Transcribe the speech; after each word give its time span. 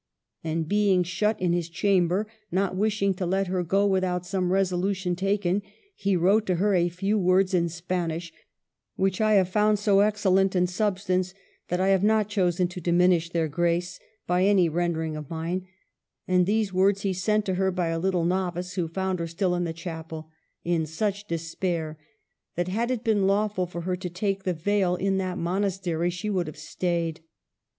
And 0.43 0.67
being 0.67 1.03
shut 1.03 1.39
in 1.39 1.53
his 1.53 1.69
chamber, 1.69 2.25
not 2.51 2.75
wishing 2.75 3.13
to 3.13 3.25
let 3.27 3.45
her 3.45 3.61
go 3.61 3.85
without 3.85 4.25
some 4.25 4.49
reso 4.49 4.81
lution 4.81 5.15
taken, 5.15 5.61
he 5.93 6.15
wrote 6.15 6.47
to 6.47 6.55
her 6.55 6.73
a 6.73 6.89
few 6.89 7.19
words 7.19 7.53
in 7.53 7.69
Spanish, 7.69 8.33
which 8.95 9.21
I 9.21 9.33
have 9.33 9.49
found 9.49 9.77
so 9.77 9.99
excellent 9.99 10.55
in 10.55 10.65
substance 10.65 11.35
that 11.67 11.79
I 11.79 11.89
have 11.89 12.03
not 12.03 12.29
chosen 12.29 12.67
to 12.69 12.81
diminish 12.81 13.29
their 13.29 13.47
grace 13.47 13.99
by 14.25 14.45
any 14.45 14.67
render 14.69 15.03
ing 15.03 15.15
of 15.15 15.29
mine; 15.29 15.67
and 16.27 16.47
these 16.47 16.73
words 16.73 17.01
he 17.01 17.13
sent 17.13 17.45
to 17.45 17.53
her 17.53 17.69
by 17.69 17.89
a 17.89 17.99
little 17.99 18.25
novice, 18.25 18.73
who 18.73 18.87
found 18.87 19.19
her 19.19 19.27
still 19.27 19.53
in 19.53 19.65
the 19.65 19.71
chapel, 19.71 20.31
in 20.63 20.87
such 20.87 21.27
despair 21.27 21.99
that, 22.55 22.69
had 22.69 22.89
it 22.89 23.03
been 23.03 23.27
lawful 23.27 23.67
for 23.67 23.81
her 23.81 23.95
to 23.97 24.09
take 24.09 24.45
the 24.45 24.53
veil 24.55 24.95
in 24.95 25.19
that 25.19 25.37
monastery, 25.37 26.09
she 26.09 26.27
would 26.31 26.47
have 26.47 26.57
stayed. 26.57 27.19